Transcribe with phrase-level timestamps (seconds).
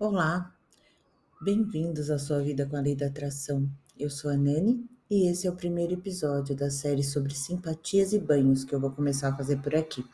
[0.00, 0.54] Olá,
[1.40, 3.68] bem-vindos à sua vida com a lei da atração.
[3.98, 8.18] Eu sou a Nani e esse é o primeiro episódio da série sobre simpatias e
[8.20, 10.04] banhos que eu vou começar a fazer por aqui.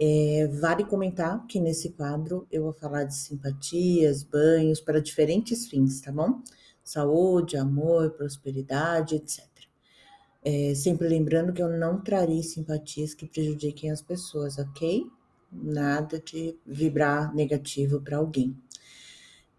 [0.00, 6.00] É, vale comentar que nesse quadro eu vou falar de simpatias, banhos para diferentes fins,
[6.00, 6.40] tá bom?
[6.84, 9.44] Saúde, amor, prosperidade, etc.
[10.44, 15.04] É, sempre lembrando que eu não trarei simpatias que prejudiquem as pessoas, ok?
[15.50, 18.56] Nada de vibrar negativo para alguém.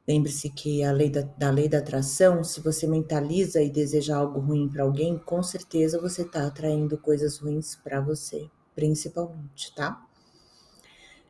[0.07, 4.39] Lembre-se que a lei da, da, lei da atração, se você mentaliza e deseja algo
[4.39, 10.03] ruim para alguém, com certeza você está atraindo coisas ruins para você, principalmente, tá?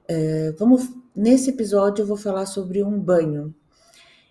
[0.08, 3.54] É, vamos nesse episódio eu vou falar sobre um banho.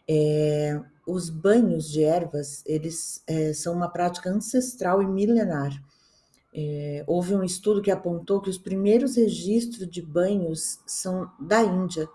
[0.09, 5.71] É, os banhos de ervas eles é, são uma prática ancestral e milenar.
[6.53, 12.09] É, houve um estudo que apontou que os primeiros registros de banhos são da Índia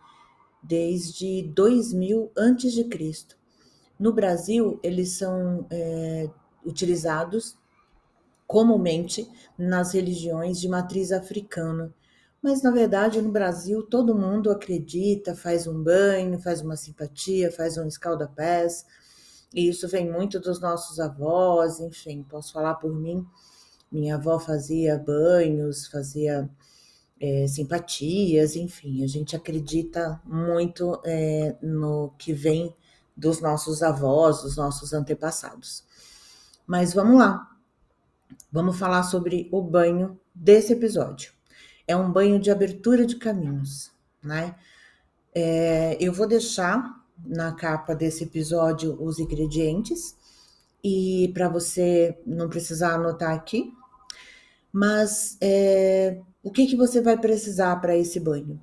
[0.63, 3.35] desde 2000 a.C.
[3.99, 6.29] No Brasil, eles são é,
[6.65, 7.57] utilizados
[8.47, 11.93] comumente nas religiões de matriz africana.
[12.41, 17.77] Mas, na verdade, no Brasil, todo mundo acredita, faz um banho, faz uma simpatia, faz
[17.77, 18.85] um escalda-pés.
[19.53, 23.25] E isso vem muito dos nossos avós, enfim, posso falar por mim.
[23.91, 26.49] Minha avó fazia banhos, fazia
[27.23, 32.75] é, simpatias, enfim, a gente acredita muito é, no que vem
[33.15, 35.85] dos nossos avós, dos nossos antepassados.
[36.67, 37.49] Mas vamos lá,
[38.51, 41.31] vamos falar sobre o banho desse episódio.
[41.87, 43.89] É um banho de abertura de caminhos,
[44.21, 44.55] né?
[45.33, 50.13] É, eu vou deixar na capa desse episódio os ingredientes
[50.83, 53.73] e para você não precisar anotar aqui,
[54.73, 58.61] mas é, o que, que você vai precisar para esse banho?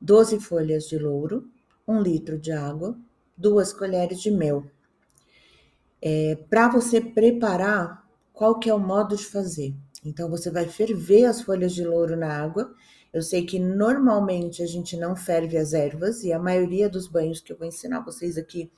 [0.00, 1.48] 12 folhas de louro,
[1.86, 2.98] um litro de água,
[3.36, 4.64] duas colheres de mel.
[6.02, 9.72] É, para você preparar, qual que é o modo de fazer?
[10.04, 12.74] Então, você vai ferver as folhas de louro na água.
[13.12, 17.40] Eu sei que normalmente a gente não ferve as ervas, e a maioria dos banhos
[17.40, 18.68] que eu vou ensinar vocês aqui,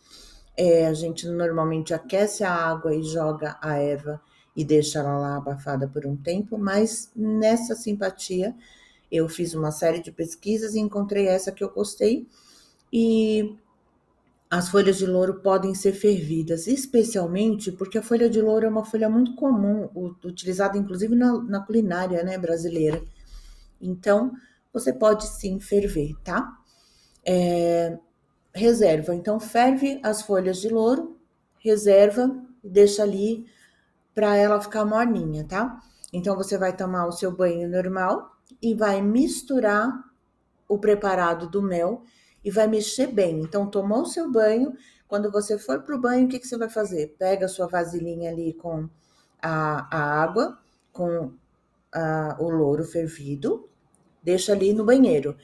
[0.55, 4.21] é, a gente normalmente aquece a água e joga a erva
[4.57, 8.55] e deixa ela lá abafada por um tempo, mas nessa simpatia
[9.11, 12.27] eu fiz uma série de pesquisas e encontrei essa que eu gostei.
[12.93, 13.57] E
[14.51, 18.85] as folhas de louro podem ser fervidas, especialmente porque a folha de louro é uma
[18.85, 19.89] folha muito comum,
[20.25, 23.03] utilizada inclusive na, na culinária né, brasileira.
[23.81, 24.33] Então,
[24.73, 26.57] você pode sim ferver, tá?
[27.25, 27.99] É,
[28.55, 29.15] reserva.
[29.15, 31.19] Então, ferve as folhas de louro,
[31.59, 32.31] reserva
[32.63, 33.47] deixa ali
[34.15, 35.81] para ela ficar morninha, tá?
[36.13, 39.93] Então você vai tomar o seu banho normal e vai misturar
[40.69, 42.05] o preparado do mel
[42.45, 43.41] e vai mexer bem.
[43.41, 44.75] Então tomou o seu banho,
[45.09, 47.17] quando você for pro banho, o que, que você vai fazer?
[47.19, 48.89] Pega a sua vasilhinha ali com
[49.43, 50.59] a, a água,
[50.93, 51.33] com
[51.93, 53.69] a, o louro fervido,
[54.23, 55.37] deixa ali no banheiro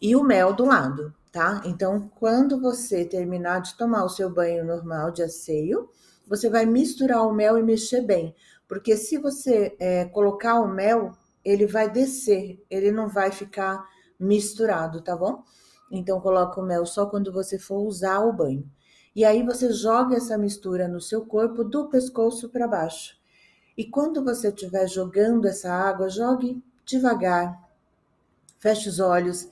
[0.00, 1.62] e o mel do lado, tá?
[1.64, 5.88] Então, quando você terminar de tomar o seu banho normal de asseio,
[6.32, 8.34] você vai misturar o mel e mexer bem,
[8.66, 11.12] porque se você é, colocar o mel,
[11.44, 13.86] ele vai descer, ele não vai ficar
[14.18, 15.44] misturado, tá bom?
[15.90, 18.66] Então coloca o mel só quando você for usar o banho.
[19.14, 23.14] E aí você joga essa mistura no seu corpo do pescoço para baixo.
[23.76, 27.62] E quando você estiver jogando essa água, jogue devagar.
[28.58, 29.50] Feche os olhos.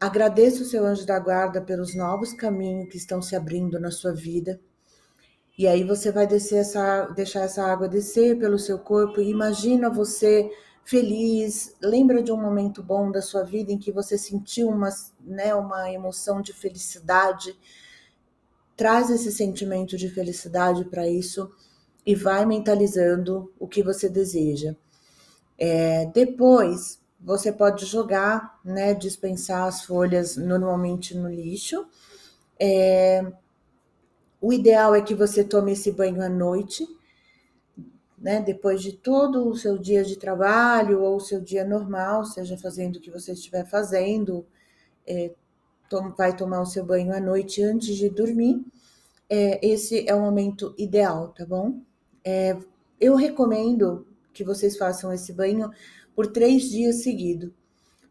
[0.00, 4.12] Agradeça o seu anjo da guarda pelos novos caminhos que estão se abrindo na sua
[4.12, 4.60] vida.
[5.56, 9.88] E aí você vai descer essa, deixar essa água descer pelo seu corpo e imagina
[9.88, 10.50] você
[10.84, 15.54] feliz, lembra de um momento bom da sua vida em que você sentiu uma, né,
[15.54, 17.56] uma emoção de felicidade.
[18.76, 21.50] Traz esse sentimento de felicidade para isso
[22.04, 24.76] e vai mentalizando o que você deseja.
[25.56, 31.86] É, depois você pode jogar, né, dispensar as folhas normalmente no lixo.
[32.60, 33.32] É,
[34.44, 36.86] o ideal é que você tome esse banho à noite,
[38.18, 38.42] né?
[38.42, 42.96] Depois de todo o seu dia de trabalho ou o seu dia normal, seja fazendo
[42.96, 44.44] o que você estiver fazendo,
[45.06, 45.32] é,
[46.14, 48.62] vai tomar o seu banho à noite antes de dormir.
[49.30, 51.80] É, esse é o momento ideal, tá bom?
[52.22, 52.54] É,
[53.00, 55.70] eu recomendo que vocês façam esse banho
[56.14, 57.50] por três dias seguidos,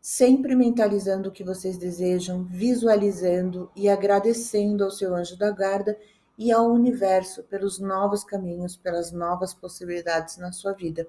[0.02, 5.96] sempre mentalizando o que vocês desejam, visualizando e agradecendo ao seu anjo da guarda
[6.38, 11.08] e ao universo pelos novos caminhos, pelas novas possibilidades na sua vida.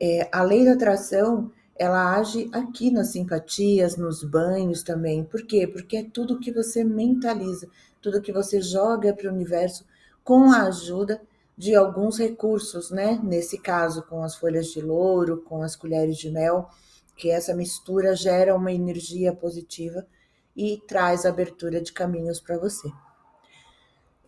[0.00, 5.24] É, a lei da atração ela age aqui nas simpatias, nos banhos também.
[5.24, 5.66] Por quê?
[5.66, 7.68] Porque é tudo que você mentaliza,
[8.00, 9.84] tudo que você joga para o universo
[10.24, 11.20] com a ajuda
[11.56, 13.20] de alguns recursos, né?
[13.22, 16.68] Nesse caso, com as folhas de louro, com as colheres de mel,
[17.14, 20.06] que essa mistura gera uma energia positiva
[20.54, 22.90] e traz abertura de caminhos para você.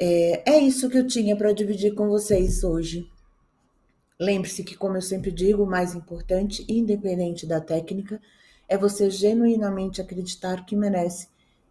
[0.00, 3.10] É, é isso que eu tinha para dividir com vocês hoje.
[4.18, 8.20] Lembre-se que, como eu sempre digo, o mais importante, independente da técnica,
[8.68, 11.28] é você genuinamente acreditar que merece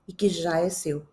[0.07, 1.03] e que já é seu.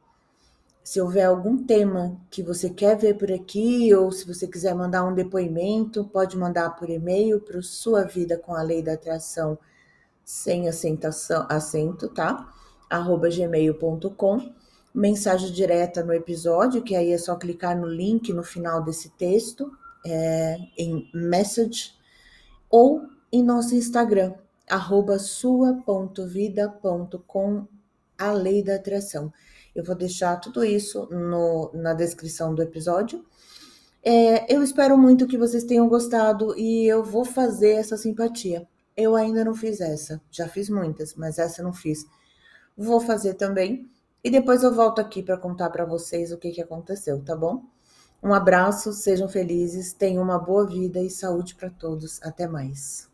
[0.82, 5.04] Se houver algum tema que você quer ver por aqui, ou se você quiser mandar
[5.04, 9.58] um depoimento, pode mandar por e-mail para Sua Vida com a Lei da Atração
[10.24, 12.52] sem acentação, acento, tá?
[12.88, 14.54] arroba gmail.com
[14.94, 19.76] mensagem direta no episódio, que aí é só clicar no link no final desse texto,
[20.06, 21.94] é, em message,
[22.70, 23.02] ou
[23.32, 24.34] em nosso Instagram,
[24.68, 27.66] arroba sua.vida.com,
[28.16, 29.32] a lei da atração.
[29.74, 33.24] Eu vou deixar tudo isso no, na descrição do episódio.
[34.04, 38.68] É, eu espero muito que vocês tenham gostado e eu vou fazer essa simpatia.
[38.96, 42.06] Eu ainda não fiz essa, já fiz muitas, mas essa não fiz.
[42.76, 43.90] Vou fazer também
[44.24, 47.62] e depois eu volto aqui para contar para vocês o que, que aconteceu, tá bom?
[48.22, 52.22] Um abraço, sejam felizes, tenham uma boa vida e saúde para todos.
[52.22, 53.13] Até mais.